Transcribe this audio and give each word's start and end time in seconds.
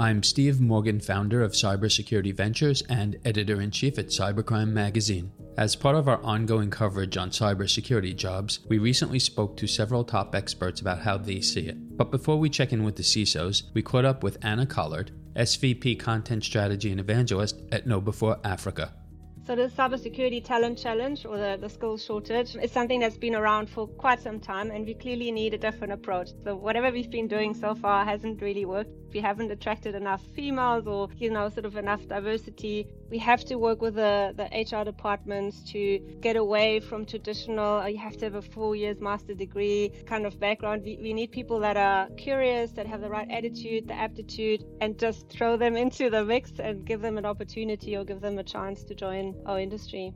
I'm 0.00 0.22
Steve 0.22 0.62
Morgan, 0.62 0.98
founder 0.98 1.42
of 1.42 1.52
Cybersecurity 1.52 2.34
Ventures 2.34 2.80
and 2.88 3.18
editor 3.26 3.60
in 3.60 3.70
chief 3.70 3.98
at 3.98 4.06
Cybercrime 4.06 4.70
Magazine. 4.70 5.30
As 5.58 5.76
part 5.76 5.94
of 5.94 6.08
our 6.08 6.22
ongoing 6.22 6.70
coverage 6.70 7.18
on 7.18 7.28
cybersecurity 7.28 8.16
jobs, 8.16 8.60
we 8.66 8.78
recently 8.78 9.18
spoke 9.18 9.58
to 9.58 9.66
several 9.66 10.02
top 10.02 10.34
experts 10.34 10.80
about 10.80 11.00
how 11.00 11.18
they 11.18 11.42
see 11.42 11.66
it. 11.66 11.98
But 11.98 12.10
before 12.10 12.38
we 12.38 12.48
check 12.48 12.72
in 12.72 12.82
with 12.82 12.96
the 12.96 13.02
CISOs, 13.02 13.64
we 13.74 13.82
caught 13.82 14.06
up 14.06 14.22
with 14.22 14.42
Anna 14.42 14.64
Collard, 14.64 15.10
SVP 15.36 16.00
Content 16.00 16.44
Strategy 16.44 16.90
and 16.90 16.98
Evangelist 16.98 17.60
at 17.70 17.86
KnowBe4 17.86 18.40
Africa. 18.42 18.94
So 19.50 19.56
the 19.56 19.66
cybersecurity 19.66 20.44
talent 20.44 20.78
challenge 20.78 21.26
or 21.26 21.36
the, 21.36 21.58
the 21.60 21.68
skills 21.68 22.04
shortage 22.04 22.54
is 22.54 22.70
something 22.70 23.00
that's 23.00 23.16
been 23.16 23.34
around 23.34 23.68
for 23.68 23.88
quite 23.88 24.22
some 24.22 24.38
time 24.38 24.70
and 24.70 24.86
we 24.86 24.94
clearly 24.94 25.32
need 25.32 25.54
a 25.54 25.58
different 25.58 25.92
approach. 25.92 26.30
So 26.44 26.54
whatever 26.54 26.92
we've 26.92 27.10
been 27.10 27.26
doing 27.26 27.52
so 27.54 27.74
far 27.74 28.04
hasn't 28.04 28.40
really 28.40 28.64
worked. 28.64 28.92
We 29.12 29.18
haven't 29.18 29.50
attracted 29.50 29.96
enough 29.96 30.22
females 30.36 30.86
or, 30.86 31.08
you 31.16 31.30
know, 31.30 31.48
sort 31.48 31.64
of 31.64 31.76
enough 31.76 32.06
diversity. 32.06 32.86
We 33.10 33.18
have 33.18 33.44
to 33.46 33.56
work 33.56 33.82
with 33.82 33.96
the, 33.96 34.32
the 34.36 34.44
HR 34.44 34.84
departments 34.84 35.64
to 35.72 35.98
get 36.20 36.36
away 36.36 36.78
from 36.78 37.04
traditional, 37.04 37.82
oh, 37.82 37.86
you 37.86 37.98
have 37.98 38.16
to 38.18 38.26
have 38.26 38.36
a 38.36 38.42
four 38.42 38.76
years 38.76 39.00
master 39.00 39.34
degree 39.34 39.90
kind 40.06 40.26
of 40.26 40.38
background. 40.38 40.84
We, 40.84 40.96
we 41.02 41.12
need 41.12 41.32
people 41.32 41.58
that 41.58 41.76
are 41.76 42.08
curious, 42.10 42.70
that 42.72 42.86
have 42.86 43.00
the 43.00 43.10
right 43.10 43.28
attitude, 43.28 43.88
the 43.88 43.94
aptitude, 43.94 44.64
and 44.80 44.96
just 44.96 45.28
throw 45.28 45.56
them 45.56 45.76
into 45.84 46.08
the 46.08 46.24
mix 46.24 46.52
and 46.60 46.84
give 46.84 47.00
them 47.00 47.18
an 47.18 47.26
opportunity 47.26 47.96
or 47.96 48.04
give 48.04 48.20
them 48.20 48.38
a 48.38 48.44
chance 48.44 48.84
to 48.84 48.94
join 48.94 49.34
our 49.46 49.60
industry. 49.60 50.12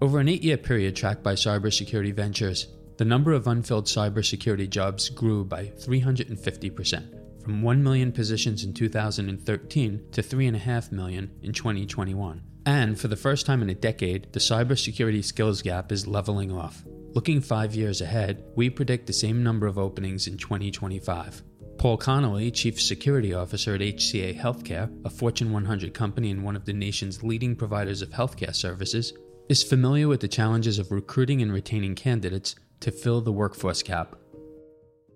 Over 0.00 0.20
an 0.20 0.28
eight 0.28 0.42
year 0.42 0.56
period 0.56 0.94
tracked 0.94 1.22
by 1.22 1.34
Cybersecurity 1.34 2.14
Ventures, 2.14 2.68
the 2.98 3.04
number 3.04 3.32
of 3.32 3.46
unfilled 3.46 3.86
cybersecurity 3.86 4.68
jobs 4.68 5.08
grew 5.10 5.44
by 5.44 5.66
350% 5.66 7.42
from 7.42 7.62
1 7.62 7.82
million 7.82 8.10
positions 8.10 8.64
in 8.64 8.74
2013 8.74 10.08
to 10.12 10.22
3.5 10.22 10.92
million 10.92 11.30
in 11.42 11.52
2021. 11.52 12.42
And 12.66 12.98
for 12.98 13.06
the 13.08 13.16
first 13.16 13.46
time 13.46 13.62
in 13.62 13.70
a 13.70 13.74
decade, 13.74 14.32
the 14.32 14.40
cybersecurity 14.40 15.24
skills 15.24 15.62
gap 15.62 15.92
is 15.92 16.08
leveling 16.08 16.50
off. 16.50 16.84
Looking 17.14 17.40
five 17.40 17.74
years 17.74 18.00
ahead, 18.00 18.44
we 18.56 18.68
predict 18.68 19.06
the 19.06 19.12
same 19.12 19.42
number 19.42 19.66
of 19.66 19.78
openings 19.78 20.26
in 20.26 20.36
2025. 20.36 21.42
Paul 21.78 21.98
Connolly, 21.98 22.50
Chief 22.50 22.80
Security 22.80 23.34
Officer 23.34 23.74
at 23.74 23.82
HCA 23.82 24.38
Healthcare, 24.38 24.90
a 25.04 25.10
Fortune 25.10 25.52
100 25.52 25.92
company 25.92 26.30
and 26.30 26.42
one 26.42 26.56
of 26.56 26.64
the 26.64 26.72
nation's 26.72 27.22
leading 27.22 27.54
providers 27.54 28.00
of 28.00 28.08
healthcare 28.08 28.54
services, 28.54 29.12
is 29.50 29.62
familiar 29.62 30.08
with 30.08 30.20
the 30.20 30.28
challenges 30.28 30.78
of 30.78 30.90
recruiting 30.90 31.42
and 31.42 31.52
retaining 31.52 31.94
candidates 31.94 32.56
to 32.80 32.90
fill 32.90 33.20
the 33.20 33.32
workforce 33.32 33.82
gap. 33.82 34.16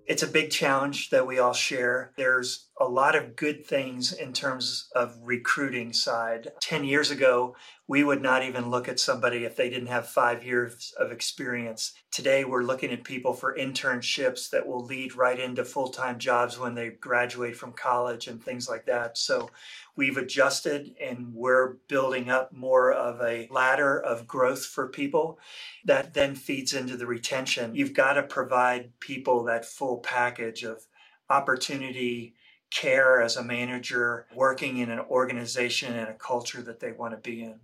It's 0.05 0.23
a 0.23 0.27
big 0.27 0.51
challenge 0.51 1.09
that 1.09 1.25
we 1.25 1.39
all 1.39 1.53
share. 1.53 2.11
There's 2.17 2.69
a 2.79 2.85
lot 2.85 3.15
of 3.15 3.35
good 3.35 3.65
things 3.65 4.13
in 4.13 4.33
terms 4.33 4.89
of 4.95 5.15
recruiting 5.23 5.93
side. 5.93 6.51
10 6.61 6.83
years 6.83 7.11
ago, 7.11 7.55
we 7.87 8.03
would 8.03 8.21
not 8.21 8.43
even 8.43 8.69
look 8.69 8.87
at 8.87 8.99
somebody 8.99 9.43
if 9.43 9.55
they 9.55 9.69
didn't 9.69 9.87
have 9.87 10.07
5 10.07 10.45
years 10.45 10.93
of 10.97 11.11
experience. 11.11 11.93
Today 12.09 12.45
we're 12.45 12.63
looking 12.63 12.91
at 12.91 13.03
people 13.03 13.33
for 13.33 13.57
internships 13.57 14.49
that 14.51 14.65
will 14.65 14.85
lead 14.85 15.15
right 15.15 15.37
into 15.39 15.65
full-time 15.65 16.17
jobs 16.17 16.57
when 16.57 16.73
they 16.73 16.89
graduate 16.89 17.57
from 17.57 17.73
college 17.73 18.27
and 18.27 18.41
things 18.41 18.69
like 18.69 18.85
that. 18.85 19.17
So 19.17 19.49
we've 19.97 20.15
adjusted 20.15 20.95
and 21.01 21.33
we're 21.33 21.73
building 21.89 22.29
up 22.29 22.53
more 22.53 22.93
of 22.93 23.19
a 23.21 23.49
ladder 23.51 23.99
of 23.99 24.25
growth 24.25 24.65
for 24.65 24.87
people 24.87 25.37
that 25.83 26.13
then 26.13 26.35
feeds 26.35 26.73
into 26.73 26.95
the 26.95 27.07
retention. 27.07 27.75
You've 27.75 27.93
got 27.93 28.13
to 28.13 28.23
provide 28.23 28.97
people 29.01 29.43
that 29.45 29.65
full 29.65 29.97
package 29.97 30.63
of 30.63 30.85
opportunity, 31.29 32.35
care 32.69 33.21
as 33.21 33.35
a 33.35 33.43
manager, 33.43 34.27
working 34.33 34.77
in 34.77 34.89
an 34.89 34.99
organization 34.99 35.93
and 35.93 36.07
a 36.07 36.13
culture 36.13 36.61
that 36.61 36.79
they 36.79 36.93
want 36.93 37.11
to 37.13 37.17
be 37.17 37.43
in. 37.43 37.59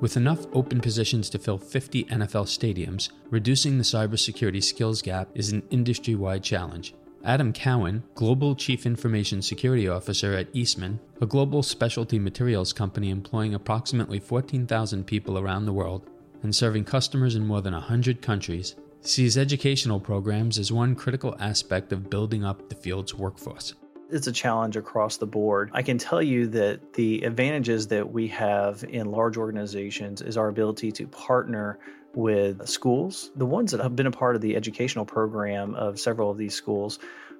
With 0.00 0.16
enough 0.16 0.46
open 0.54 0.80
positions 0.80 1.28
to 1.28 1.38
fill 1.38 1.58
50 1.58 2.04
NFL 2.04 2.46
stadiums, 2.46 3.10
reducing 3.28 3.76
the 3.76 3.84
cybersecurity 3.84 4.64
skills 4.64 5.02
gap 5.02 5.28
is 5.34 5.52
an 5.52 5.62
industry 5.68 6.14
wide 6.14 6.42
challenge. 6.42 6.94
Adam 7.22 7.52
Cowan, 7.52 8.02
Global 8.14 8.54
Chief 8.54 8.86
Information 8.86 9.42
Security 9.42 9.88
Officer 9.88 10.32
at 10.32 10.48
Eastman, 10.54 11.00
a 11.20 11.26
global 11.26 11.62
specialty 11.62 12.18
materials 12.18 12.72
company 12.72 13.10
employing 13.10 13.52
approximately 13.52 14.18
14,000 14.18 15.04
people 15.04 15.38
around 15.38 15.66
the 15.66 15.72
world 15.74 16.08
and 16.42 16.56
serving 16.56 16.84
customers 16.84 17.36
in 17.36 17.46
more 17.46 17.60
than 17.60 17.74
100 17.74 18.22
countries, 18.22 18.76
sees 19.02 19.36
educational 19.36 20.00
programs 20.00 20.58
as 20.58 20.72
one 20.72 20.94
critical 20.94 21.36
aspect 21.38 21.92
of 21.92 22.08
building 22.08 22.42
up 22.42 22.70
the 22.70 22.74
field's 22.74 23.14
workforce 23.14 23.74
it's 24.12 24.26
a 24.26 24.32
challenge 24.32 24.76
across 24.76 25.16
the 25.16 25.26
board. 25.26 25.70
I 25.72 25.82
can 25.82 25.98
tell 25.98 26.22
you 26.22 26.48
that 26.48 26.94
the 26.94 27.22
advantages 27.22 27.88
that 27.88 28.12
we 28.12 28.28
have 28.28 28.84
in 28.84 29.10
large 29.10 29.36
organizations 29.36 30.20
is 30.22 30.36
our 30.36 30.48
ability 30.48 30.92
to 30.92 31.06
partner 31.06 31.78
with 32.14 32.68
schools. 32.68 33.30
The 33.36 33.46
ones 33.46 33.70
that 33.72 33.80
have 33.80 33.96
been 33.96 34.06
a 34.06 34.10
part 34.10 34.36
of 34.36 34.42
the 34.42 34.56
educational 34.56 35.04
program 35.04 35.74
of 35.74 36.00
several 36.00 36.30
of 36.30 36.38
these 36.38 36.54
schools, 36.54 36.98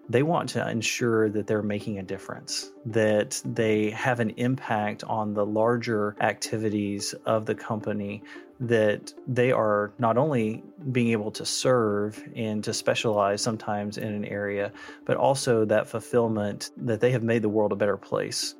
they 0.08 0.22
want 0.22 0.50
to 0.50 0.68
ensure 0.68 1.28
that 1.30 1.46
they're 1.46 1.62
making 1.62 1.98
a 1.98 2.02
difference, 2.02 2.70
that 2.86 3.40
they 3.44 3.90
have 3.90 4.20
an 4.20 4.30
impact 4.30 5.04
on 5.04 5.34
the 5.34 5.46
larger 5.46 6.16
activities 6.20 7.14
of 7.26 7.46
the 7.46 7.54
company 7.54 8.22
that 8.60 9.14
they 9.26 9.50
are 9.50 9.92
not 9.98 10.18
only 10.18 10.62
being 10.92 11.08
able 11.08 11.30
to 11.30 11.46
serve 11.46 12.22
and 12.36 12.62
to 12.62 12.74
specialize 12.74 13.40
sometimes 13.40 13.96
in 13.96 14.12
an 14.12 14.24
area, 14.26 14.70
but 15.06 15.16
also 15.16 15.64
that 15.64 15.88
fulfillment 15.88 16.70
that 16.76 17.00
they 17.00 17.10
have 17.10 17.22
made 17.22 17.42
the 17.42 17.48
world 17.48 17.72
a 17.72 17.76
better 17.76 17.96
place. 17.96 18.54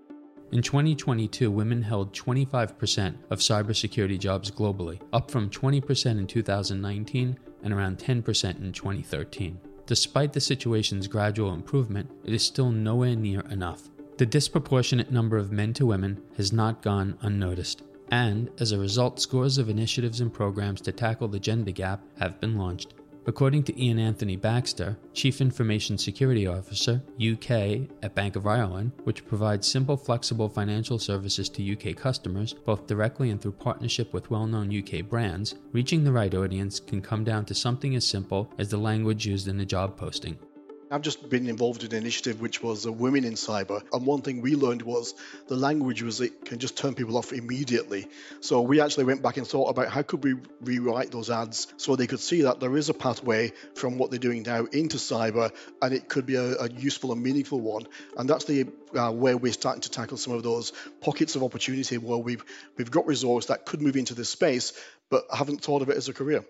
In 0.53 0.63
2022, 0.63 1.51
women 1.51 1.83
held 1.83 2.13
25% 2.13 3.15
of 3.31 3.39
cybersecurity 3.39 4.19
jobs 4.19 4.51
globally, 4.51 5.01
up 5.13 5.31
from 5.31 5.49
20% 5.49 6.19
in 6.19 6.27
2019 6.27 7.39
and 7.63 7.73
around 7.73 7.99
10% 7.99 8.61
in 8.61 8.73
2013. 8.73 9.61
Despite 9.87 10.33
the 10.33 10.41
situation's 10.41 11.07
gradual 11.07 11.53
improvement, 11.53 12.11
it 12.25 12.33
is 12.33 12.43
still 12.43 12.71
nowhere 12.71 13.15
near 13.15 13.41
enough. 13.43 13.91
The 14.17 14.27
disproportionate 14.27 15.13
number 15.13 15.37
of 15.37 15.53
men 15.53 15.73
to 15.75 15.87
women 15.87 16.21
has 16.37 16.53
not 16.53 16.83
gone 16.83 17.17
unnoticed 17.23 17.83
and 18.11 18.51
as 18.59 18.73
a 18.73 18.79
result, 18.79 19.21
scores 19.21 19.59
of 19.59 19.69
initiatives 19.69 20.21
and 20.21 20.33
programs 20.33 20.81
to 20.83 20.93
tackle 20.93 21.29
the 21.29 21.39
gender 21.39 21.71
gap 21.71 22.03
have 22.19 22.41
been 22.41 22.57
launched. 22.57 22.95
According 23.27 23.65
to 23.65 23.81
Ian 23.83 23.99
Anthony 23.99 24.37
Baxter, 24.37 24.97
Chief 25.13 25.41
Information 25.43 25.99
Security 25.99 26.47
Officer, 26.47 27.03
UK, 27.21 27.89
at 28.03 28.15
Bank 28.15 28.35
of 28.35 28.47
Ireland, 28.47 28.93
which 29.05 29.27
provides 29.27 29.71
simple, 29.71 29.97
flexible 29.97 30.49
financial 30.49 30.99
services 30.99 31.49
to 31.51 31.73
UK 31.73 31.95
customers, 31.95 32.55
both 32.55 32.87
directly 32.87 33.31
and 33.31 33.41
through 33.41 33.53
partnership 33.53 34.15
with 34.15 34.31
well 34.31 34.47
known 34.47 34.77
UK 34.77 35.07
brands, 35.07 35.55
reaching 35.73 36.03
the 36.03 36.13
right 36.13 36.35
audience 36.35 36.81
can 36.81 37.03
come 37.03 37.23
down 37.23 37.45
to 37.45 37.55
something 37.55 37.95
as 37.95 38.07
simple 38.07 38.51
as 38.59 38.71
the 38.71 38.79
language 38.79 39.27
used 39.27 39.49
in 39.49 39.59
the 39.59 39.67
job 39.67 39.97
posting. 39.97 40.39
I've 40.93 41.03
just 41.03 41.31
been 41.31 41.49
involved 41.49 41.85
in 41.85 41.93
an 41.93 41.99
initiative 41.99 42.41
which 42.41 42.65
was 42.65 42.85
Women 42.85 43.25
in 43.25 43.35
Cyber, 43.35 43.81
and 43.93 44.05
one 44.05 44.23
thing 44.23 44.43
we 44.43 44.57
learned 44.57 44.83
was 44.83 45.15
the 45.47 45.55
language 45.55 46.03
was 46.03 46.21
it 46.21 46.45
can 46.45 46.59
just 46.59 46.77
turn 46.77 46.95
people 46.95 47.17
off 47.17 47.33
immediately. 47.33 48.09
So 48.41 48.61
we 48.63 48.81
actually 48.81 49.05
went 49.05 49.23
back 49.23 49.37
and 49.37 49.47
thought 49.47 49.69
about 49.69 49.87
how 49.87 50.03
could 50.03 50.25
we 50.25 50.35
rewrite 50.61 51.13
those 51.13 51.31
ads 51.31 51.73
so 51.77 51.95
they 51.95 52.09
could 52.09 52.19
see 52.19 52.43
that 52.43 52.59
there 52.59 52.77
is 52.77 52.89
a 52.89 52.95
pathway 52.95 53.53
from 53.77 53.99
what 53.99 54.11
they're 54.11 54.19
doing 54.19 54.43
now 54.43 54.65
into 54.65 54.97
cyber, 54.97 55.53
and 55.81 55.95
it 55.95 56.09
could 56.09 56.27
be 56.27 56.35
a, 56.35 56.57
a 56.57 56.69
useful 56.69 57.13
and 57.13 57.23
meaningful 57.23 57.61
one. 57.61 57.87
And 58.19 58.29
that's 58.29 58.47
the 58.47 58.67
uh, 58.93 59.13
where 59.13 59.37
we're 59.37 59.53
starting 59.53 59.83
to 59.83 59.91
tackle 59.91 60.17
some 60.17 60.33
of 60.33 60.43
those 60.43 60.73
pockets 61.01 61.37
of 61.37 61.45
opportunity 61.45 61.99
where 61.99 62.19
we've 62.19 62.45
we've 62.77 62.91
got 62.91 63.07
resource 63.07 63.47
that 63.47 63.65
could 63.65 63.81
move 63.81 63.95
into 63.95 64.15
this 64.15 64.31
space, 64.31 64.73
but 65.09 65.23
haven't 65.33 65.63
thought 65.63 65.83
of 65.83 65.89
it 65.89 65.97
as 65.97 66.09
a 66.09 66.13
career. 66.13 66.45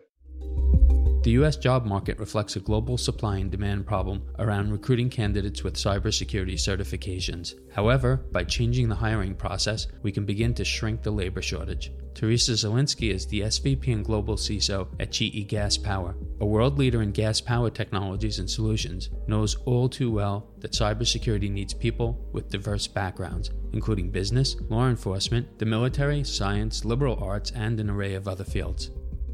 The 1.23 1.33
US 1.33 1.57
job 1.57 1.85
market 1.85 2.19
reflects 2.19 2.57
a 2.57 2.61
global 2.61 2.97
supply 2.97 3.37
and 3.37 3.51
demand 3.51 3.87
problem 3.87 4.23
around 4.39 4.73
recruiting 4.73 5.11
candidates 5.11 5.63
with 5.63 5.75
cybersecurity 5.75 6.55
certifications. 6.55 7.57
However, 7.75 8.25
by 8.33 8.45
changing 8.45 8.89
the 8.89 8.95
hiring 8.95 9.35
process, 9.35 9.87
we 10.03 10.13
can 10.13 10.25
begin 10.25 10.55
to 10.55 10.65
shrink 10.65 11.03
the 11.03 11.11
labor 11.11 11.43
shortage. 11.43 11.93
Teresa 12.15 12.53
Zielinski 12.53 13.13
is 13.13 13.27
the 13.27 13.43
SVP 13.43 13.93
and 13.93 14.03
Global 14.03 14.37
CISO 14.37 14.89
at 14.99 15.13
GE 15.13 15.47
Gas 15.47 15.77
Power. 15.77 16.17
A 16.41 16.47
world 16.47 16.79
leader 16.79 17.03
in 17.03 17.13
gas 17.13 17.39
power 17.39 17.69
technologies 17.69 18.39
and 18.39 18.49
solutions, 18.49 19.11
knows 19.27 19.57
all 19.67 19.91
too 19.91 20.11
well 20.11 20.49
that 20.61 20.73
cybersecurity 20.73 21.51
needs 21.51 21.75
people 21.75 22.19
with 22.33 22.49
diverse 22.49 22.87
backgrounds, 22.87 23.51
including 23.75 24.11
business, 24.11 24.57
law 24.71 24.89
enforcement, 24.89 25.59
the 25.59 25.67
military, 25.67 26.25
science, 26.25 26.83
liberal 26.87 27.23
arts, 27.23 27.51
and 27.51 27.79
an 27.79 27.91
array 27.91 28.15
of 28.15 28.27
other 28.27 28.45
fields. 28.45 28.91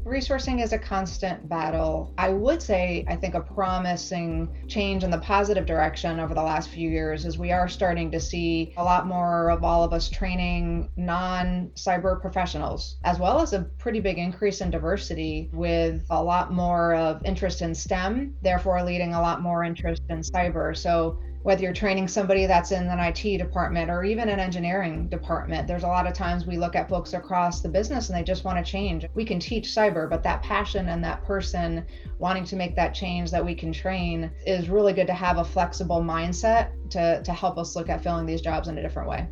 Resourcing 0.07 0.63
is 0.63 0.71
a 0.71 0.77
constant 0.77 1.49
battle. 1.49 2.13
I 2.17 2.29
would 2.29 2.61
say, 2.61 3.03
I 3.09 3.17
think, 3.17 3.33
a 3.33 3.41
promising 3.41 4.47
change 4.69 5.03
in 5.03 5.11
the 5.11 5.17
positive 5.17 5.65
direction 5.65 6.21
over 6.21 6.33
the 6.33 6.41
last 6.41 6.69
few 6.69 6.89
years 6.89 7.25
is 7.25 7.37
we 7.37 7.51
are 7.51 7.67
starting 7.67 8.09
to 8.11 8.19
see 8.21 8.73
a 8.77 8.83
lot 8.83 9.05
more 9.05 9.49
of 9.49 9.65
all 9.65 9.83
of 9.83 9.91
us 9.91 10.09
training 10.09 10.89
non 10.95 11.71
cyber 11.75 12.21
professionals, 12.21 12.95
as 13.03 13.19
well 13.19 13.41
as 13.41 13.51
a 13.51 13.63
pretty 13.79 13.99
big 13.99 14.17
increase 14.17 14.61
in 14.61 14.71
diversity 14.71 15.49
with 15.51 16.05
a 16.09 16.23
lot 16.23 16.53
more 16.53 16.95
of 16.95 17.21
interest 17.25 17.61
in 17.61 17.75
STEM, 17.75 18.33
therefore 18.41 18.81
leading 18.83 19.13
a 19.13 19.21
lot 19.21 19.41
more 19.41 19.65
interest 19.65 20.03
in 20.09 20.19
cyber. 20.19 20.75
So 20.75 21.19
whether 21.47 21.63
you're 21.63 21.71
training 21.71 22.09
somebody 22.09 22.45
that's 22.45 22.73
in 22.73 22.87
an 22.87 22.99
IT 22.99 23.37
department 23.37 23.89
or 23.89 24.03
even 24.03 24.27
an 24.27 24.37
engineering 24.37 25.07
department. 25.07 25.65
There's 25.65 25.83
a 25.83 25.87
lot 25.87 26.05
of 26.05 26.11
times 26.11 26.45
we 26.45 26.57
look 26.57 26.75
at 26.75 26.89
folks 26.89 27.13
across 27.13 27.61
the 27.61 27.69
business 27.69 28.09
and 28.09 28.17
they 28.17 28.23
just 28.23 28.43
want 28.43 28.57
to 28.57 28.69
change. 28.69 29.05
We 29.13 29.23
can 29.23 29.39
teach 29.39 29.69
cyber, 29.69 30.09
but 30.09 30.23
that 30.23 30.43
passion 30.43 30.89
and 30.89 31.01
that 31.05 31.23
person 31.23 31.85
wanting 32.19 32.43
to 32.43 32.57
make 32.57 32.75
that 32.75 32.93
change 32.93 33.31
that 33.31 33.45
we 33.45 33.55
can 33.55 33.71
train 33.71 34.29
is 34.45 34.67
really 34.67 34.91
good 34.91 35.07
to 35.07 35.13
have 35.13 35.37
a 35.37 35.45
flexible 35.45 36.01
mindset 36.01 36.71
to, 36.89 37.23
to 37.23 37.31
help 37.31 37.57
us 37.57 37.77
look 37.77 37.87
at 37.87 38.03
filling 38.03 38.25
these 38.25 38.41
jobs 38.41 38.67
in 38.67 38.77
a 38.77 38.81
different 38.81 39.07
way. 39.07 39.25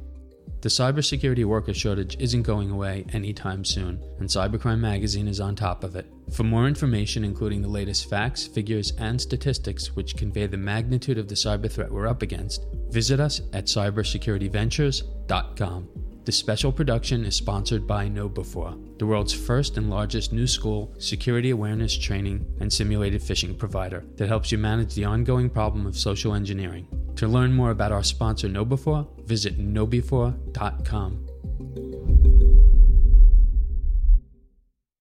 The 0.65 0.69
cybersecurity 0.69 1.45
worker 1.45 1.73
shortage 1.75 2.17
isn't 2.19 2.41
going 2.41 2.71
away 2.71 3.05
anytime 3.13 3.63
soon, 3.63 4.01
and 4.17 4.27
Cybercrime 4.27 4.79
Magazine 4.79 5.27
is 5.27 5.39
on 5.39 5.55
top 5.55 5.83
of 5.83 5.95
it. 5.95 6.07
For 6.31 6.41
more 6.41 6.67
information, 6.67 7.23
including 7.23 7.61
the 7.61 7.67
latest 7.67 8.09
facts, 8.09 8.47
figures, 8.47 8.91
and 8.97 9.21
statistics 9.21 9.95
which 9.95 10.17
convey 10.17 10.47
the 10.47 10.57
magnitude 10.57 11.19
of 11.19 11.27
the 11.27 11.35
cyber 11.35 11.71
threat 11.71 11.91
we're 11.91 12.07
up 12.07 12.23
against, 12.23 12.65
visit 12.89 13.19
us 13.19 13.41
at 13.53 13.65
cybersecurityventures.com. 13.65 15.87
This 16.25 16.35
special 16.35 16.71
production 16.71 17.25
is 17.25 17.35
sponsored 17.35 17.85
by 17.85 18.09
KnowBe4, 18.09 18.97
the 18.97 19.05
world's 19.05 19.33
first 19.33 19.77
and 19.77 19.91
largest 19.91 20.33
new 20.33 20.47
school 20.47 20.95
security 20.97 21.51
awareness 21.51 21.95
training 21.95 22.43
and 22.59 22.73
simulated 22.73 23.21
phishing 23.21 23.55
provider 23.55 24.03
that 24.15 24.29
helps 24.29 24.51
you 24.51 24.57
manage 24.57 24.95
the 24.95 25.05
ongoing 25.05 25.47
problem 25.47 25.85
of 25.85 25.95
social 25.95 26.33
engineering. 26.33 26.87
To 27.17 27.27
learn 27.27 27.53
more 27.53 27.71
about 27.71 27.91
our 27.91 28.03
sponsor 28.03 28.49
KnowBe4, 28.49 29.25
visit 29.25 29.57
knowbe4.com. 29.57 31.24